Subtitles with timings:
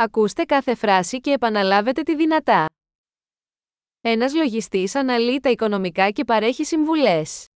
[0.00, 2.66] Ακούστε κάθε φράση και επαναλάβετε τη δυνατά.
[4.00, 7.46] Ένας λογιστής αναλύει τα οικονομικά και παρέχει συμβουλές.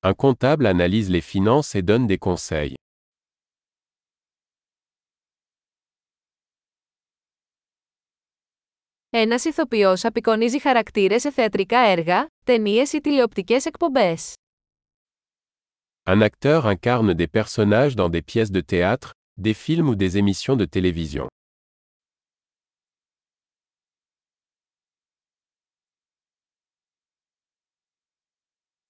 [0.00, 2.72] Un comptable analyse les finances et donne des conseils.
[9.10, 14.34] Ένας ηθοποιός απεικονίζει χαρακτήρες σε θεατρικά έργα, ταινίες ή τηλεοπτικές εκπομπές.
[16.10, 20.55] Un acteur incarne des personnages dans des pièces de théâtre, des films ou des émissions
[20.55, 21.27] de télévision.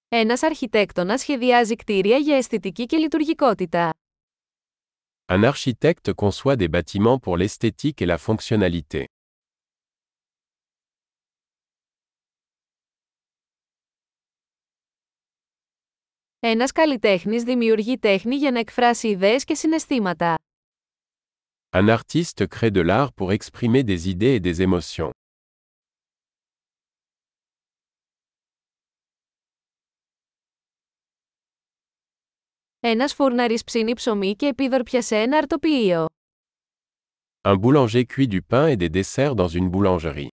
[0.08, 3.90] Ένας αρχιτέκτονας σχεδιάζει κτίρια για αισθητική και λειτουργικότητα.
[5.28, 9.04] Un architecte conçoit des bâtiments pour l'esthétique et la fonctionnalité.
[16.41, 20.37] Ένας καλλιτέχνης δημιουργεί τέχνη για να εκφράσει ιδέες και συναισθήματα.
[21.71, 25.09] Un artiste crée de l'art pour exprimer des idées et des émotions.
[32.79, 36.05] Ένας φούρναρης ψήνει ψωμί και επίδορπια σε ένα αρτοποιείο.
[37.41, 40.27] Un boulanger cuit du pain et des desserts dans une boulangerie.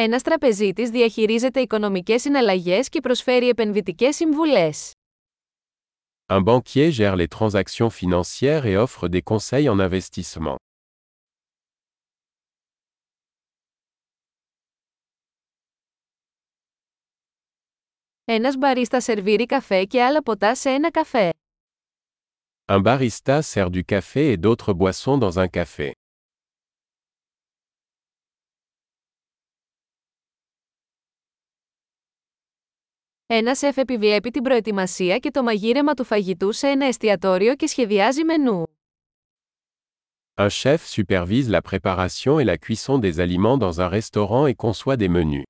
[0.00, 4.92] Ένας τραπεζίτης διαχειρίζεται οικονομικές συναλλαγές και προσφέρει επενδυτικές συμβουλές.
[6.26, 10.54] Un banquier gère les transactions financières et offre des conseils en investissement.
[18.24, 21.30] Ένας μπαρίστα σερβίρει καφέ και άλλα ποτά σε ένα καφέ.
[22.66, 25.90] Un barista sert du café et d'autres boissons dans un café.
[33.30, 38.24] Ένας σεφ επιβλέπει την προετοιμασία και το μαγείρεμα του φαγητού σε ένα εστιατόριο και σχεδιάζει
[38.24, 38.66] μενού.
[40.34, 44.96] Un chef supervise la préparation et la cuisson des aliments dans un restaurant et conçoit
[44.96, 45.42] des menus.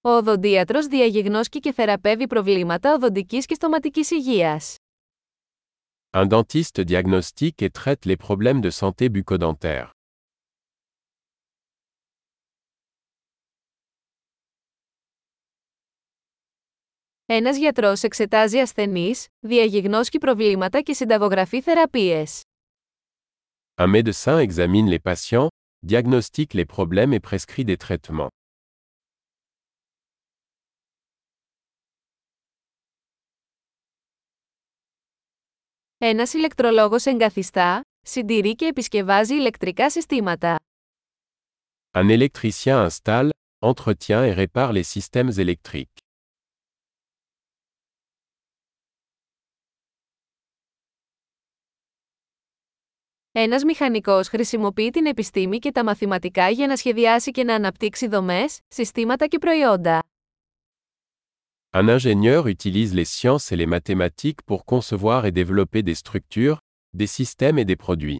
[0.00, 4.76] Ο οδοντίατρος διαγιγνώσκει και θεραπεύει προβλήματα οδοντικής και στοματικής υγείας.
[6.10, 9.95] Un dentiste diagnostique et traite les problèmes de santé bucco-dentaire.
[17.28, 22.42] Ένας γιατρός εξετάζει ασθενείς, διαγιγνώσκει προβλήματα και συνταγογραφεί θεραπείες.
[23.74, 25.46] Un médecin examine les patients,
[25.86, 28.26] diagnostique les problèmes et prescrit des traitements.
[35.98, 40.56] Ένας ηλεκτρολόγος εγκαθιστά, συντηρεί και επισκευάζει ηλεκτρικά συστήματα.
[41.92, 46.05] Un électricien installe, entretient et répare les systèmes électriques.
[53.38, 58.60] Ένας μηχανικός χρησιμοποιεί την επιστήμη και τα μαθηματικά για να σχεδιάσει και να αναπτύξει δομές,
[58.68, 60.02] συστήματα και προϊόντα.
[61.70, 66.56] Un ingénieur utilise les sciences et les mathématiques pour concevoir et développer des structures,
[66.96, 68.16] des systèmes et des produits.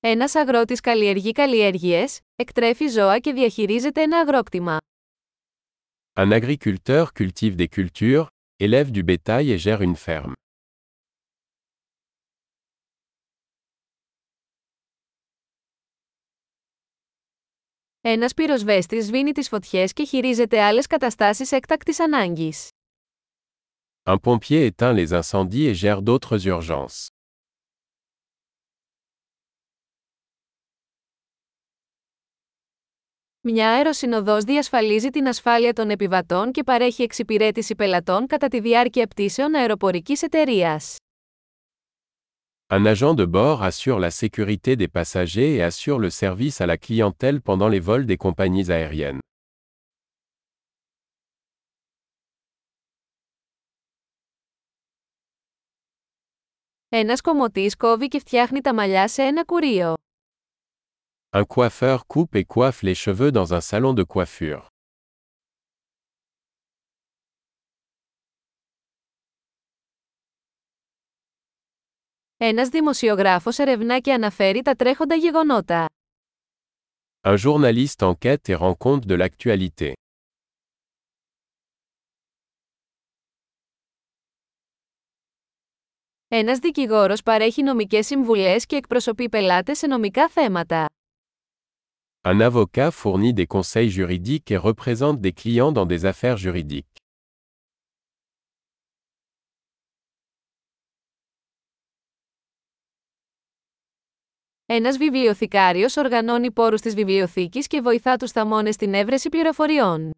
[0.00, 4.76] Ένας αγρότης καλλιεργεί καλλιέργειες, εκτρέφει ζώα και διαχειρίζεται ένα αγρόκτημα.
[6.19, 8.29] Un agriculteur cultive des cultures,
[8.59, 10.33] élève du bétail et gère une ferme.
[18.07, 22.69] Ένας πυροσβέστης σβήνει τις φωτιές και χειρίζεται άλλες καταστάσεις έκτακτης ανάγκης.
[24.07, 27.07] Un pompier éteint les incendies et gère d'autres urgences.
[33.42, 39.54] Μια αεροσυνοδός διασφαλίζει την ασφάλεια των επιβατών και παρέχει εξυπηρέτηση πελατών κατά τη διάρκεια πτήσεων
[39.54, 40.96] αεροπορικής εταιρείας.
[42.72, 46.76] Un agent de bord assure la sécurité des passagers et assure le service à la
[46.76, 49.18] clientèle pendant les vols des compagnies aériennes.
[56.88, 59.94] Ένας κομμωτής κόβει και φτιάχνει τα μαλλιά σε ένα κουρίο.
[61.32, 64.66] Un coiffeur coupe et coiffe les cheveux dans un salon de coiffure.
[72.36, 75.86] Ένας δημοσιογράφος ερευνά και αναφέρει τα τρέχοντα γεγονότα.
[77.22, 79.92] Un journaliste enquête et rend compte de l'actualité.
[86.28, 90.86] Ένας δικηγόρος παρέχει νομικές συμβουλές και εκπροσωπεί πελάτες σε νομικά θέματα.
[92.27, 96.99] Un avocat fournit des conseils juridiques et représente des clients dans des affaires juridiques.
[104.65, 110.11] Ένας βιβλιοθηκάριος οργανώνει πόρους της βιβλιοθήκης και βοηθά τους θαμώνες στην έβρεση πληροφοριών.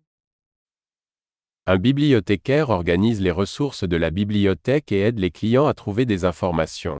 [1.66, 6.24] Un bibliothécaire organise les ressources de la bibliothèque et aide les clients à trouver des
[6.24, 6.98] informations.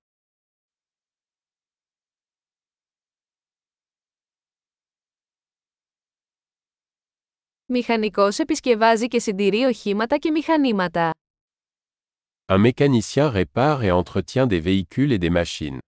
[7.75, 11.11] Μηχανικός επισκευάζει και συντηρεί οχήματα και μηχανήματα.
[12.47, 15.79] Un mécanicien répare et entretient des véhicules et des machines.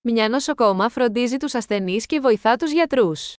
[0.00, 3.34] Μια νοσοκόμα φροντίζει τους ασθενείς και βοηθά τους γιατρούς.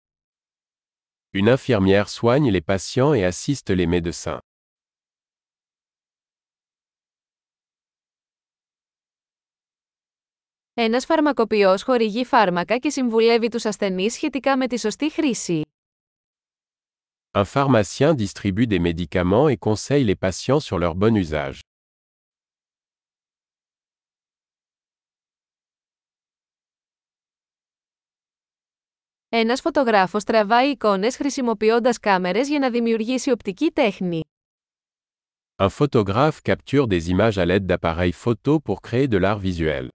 [1.33, 4.39] Une infirmière soigne les patients et assiste les médecins.
[10.73, 15.62] Ένας φαρμακοποιός χορηγεί φάρμακα και συμβουλεύει τους ασθενείς σχετικά με τη σωστή χρήση.
[17.33, 21.59] Un pharmacien distribue des médicaments et conseille les patients sur leur bon usage.
[29.29, 34.21] Ένας φωτογράφος τραβάει εικόνες χρησιμοποιώντας κάμερες για να δημιουργήσει οπτική τέχνη.
[35.56, 39.88] Un photographe capture des images à l'aide d'appareils photo pour créer de l'art visuel.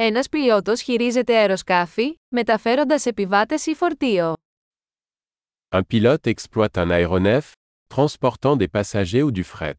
[0.00, 4.34] Ένας πιλότος χειρίζεται αεροσκάφη, μεταφέροντας επιβάτες ή φορτίο.
[5.68, 7.40] Un pilote exploite un aéronef,
[7.94, 9.74] transportant des passagers ou du fret.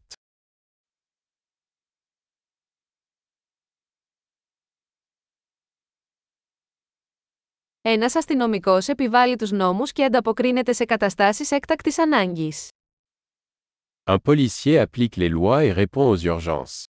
[7.80, 12.68] Ένας αστυνομικός επιβάλλει τους νόμους και ανταποκρίνεται σε καταστάσεις έκτακτης ανάγκης.
[14.04, 16.89] Un policier applique les lois et répond aux urgences.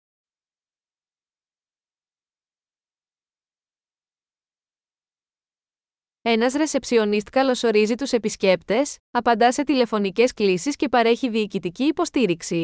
[6.25, 12.63] Ένας ρεσεψιονίστ καλωσορίζει τους επισκέπτες, απαντά σε τηλεφωνικές κλήσεις και παρέχει διοικητική υποστήριξη.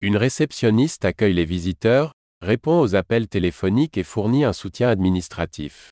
[0.00, 5.88] Une réceptionniste accueille les visiteurs, répond aux appels téléphoniques et fournit un soutien administratif.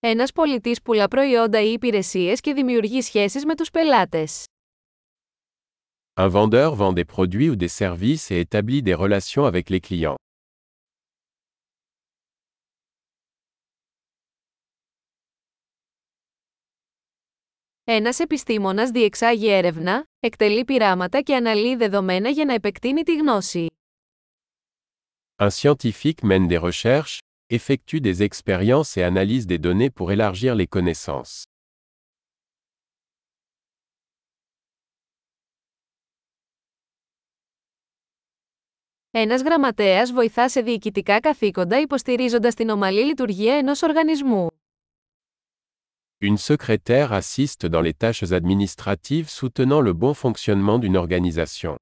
[0.00, 4.44] Ένας πολιτής πουλά προϊόντα ή υπηρεσίες και δημιουργεί σχέσεις με τους πελάτες.
[6.19, 10.15] Un vendeur vend des produits ou des services et établit des relations avec les clients.
[17.87, 23.67] Ένας επιστήμονας διεξάγει έρευνα, εκτελεί πειράματα και αναλύει δεδομένα για να επεκτείνει τη γνώση.
[25.37, 30.67] Un scientifique mène des recherches, effectue des expériences et analyse des données pour élargir les
[30.67, 31.43] connaissances.
[39.12, 44.46] Ένας γραμματέας βοηθά σε διοικητικά καθήκοντα υποστηρίζοντας την ομαλή λειτουργία ενός οργανισμού.
[46.20, 51.74] Une secrétaire assiste dans les tâches administratives soutenant le bon fonctionnement d'une organisation.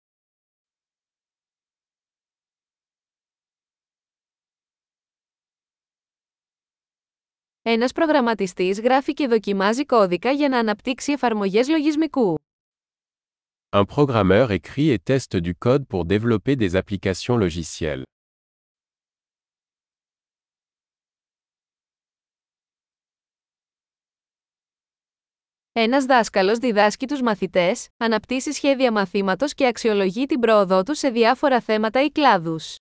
[7.63, 12.39] Ένας προγραμματιστής γράφει και δοκιμάζει κώδικα για να αναπτύξει εφαρμογές λογισμικού.
[13.76, 18.04] Un programmeur écrit et teste du code pour développer des applications logicielles.
[25.72, 31.62] Ένας δάσκαλος διδάσκει τους μαθητές, αναπτύσσει σχέδια μαθήματος και αξιολογεί την πρόοδό τους σε διάφορα
[31.62, 32.76] θέματα ή κλάδους.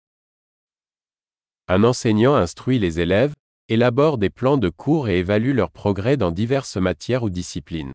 [1.67, 3.33] Un enseignant instruit les élèves,
[3.69, 7.91] élabore des plans de cours et évalue leur progrès dans diverses matières ou disciplines.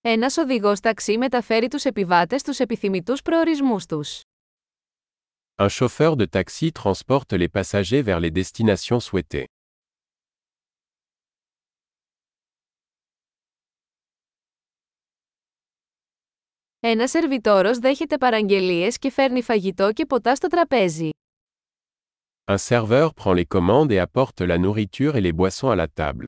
[0.00, 4.20] Ένας οδηγός ταξί μεταφέρει τους επιβάτες στους επιθυμητούς προορισμούς τους.
[5.56, 9.44] Un chauffeur de taxi transporte les passagers vers les destinations souhaitées.
[16.80, 21.10] Ένας σερβιτόρος δέχεται παραγγελίες και φέρνει φαγητό και ποτά στο τραπέζι.
[22.50, 26.24] Un serveur prend les commandes et apporte la nourriture et les boissons à la table.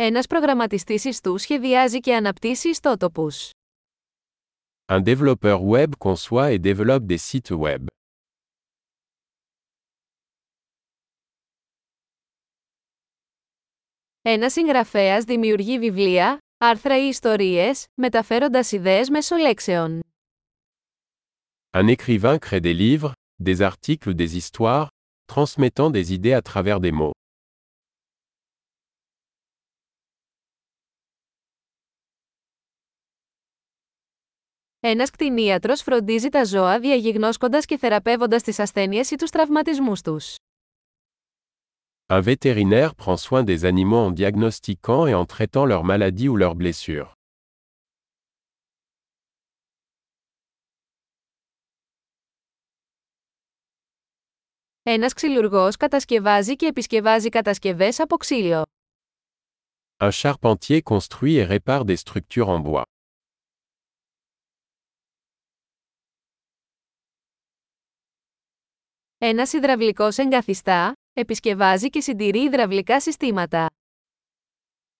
[0.00, 3.50] Ένας προγραμματιστής ιστού σχεδιάζει και αναπτύσσει ιστότοπους.
[4.86, 7.84] Un développeur web conçoit et développe des sites web.
[14.22, 20.00] Ένας συγγραφέας δημιουργεί βιβλία, άρθρα ή ιστορίες, μεταφέροντας ιδέες μέσω λέξεων.
[21.70, 23.12] Un écrivain crée des livres,
[23.44, 24.88] des articles ou des histoires,
[25.32, 27.17] transmettant des idées à travers des mots.
[34.90, 40.34] Ένας κτηνίατρος φροντίζει τα ζώα διαγιγνώσκοντας και θεραπεύοντας τις ασθένειες ή τους τραυματισμούς τους.
[42.06, 46.56] Un vétérinaire prend soin des animaux en diagnostiquant et en traitant leurs maladies ou leurs
[46.56, 47.12] blessures.
[54.82, 58.62] Ένας ξυλουργός κατασκευάζει και επισκευάζει κατασκευές από ξύλο.
[60.00, 62.97] Un charpentier construit et répare des structures en bois.
[69.20, 73.66] Ένας υδραυλικός εγκαθιστά, επισκευάζει και συντηρεί υδραυλικά συστήματα.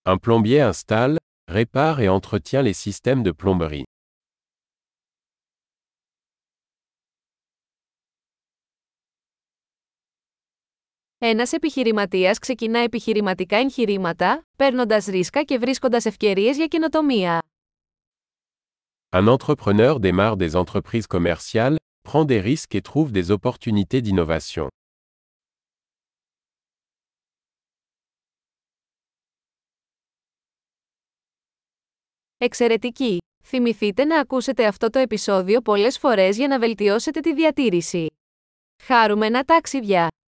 [0.03, 1.17] Un plombier installe,
[1.53, 3.83] répare et entretient les systèmes de plomberie.
[11.19, 17.43] Ένας επιχειρηματίας ξεκινά επιχειρηματικά εγχειρήματα, παίρνοντας ρίσκα και βρίσκοντας ευκαιρίες για καινοτομία.
[19.11, 21.77] Un entrepreneur démarre des entreprises commerciales,
[22.11, 24.67] prend des risques et trouve des opportunités d'innovation.
[32.37, 33.19] Εξαιρετική!
[33.45, 38.07] Θυμηθείτε να ακούσετε αυτό το επεισόδιο πολλές φορές για να βελτιώσετε τη διατήρηση.
[38.83, 40.09] Χάρουμενα ταξίδια!